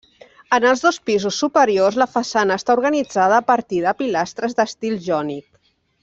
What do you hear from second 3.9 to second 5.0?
pilastres d'estil